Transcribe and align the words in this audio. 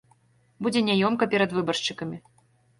Будзе 0.67 0.83
няёмка 0.87 1.23
перад 1.37 1.55
выбаршчыкамі. 1.61 2.17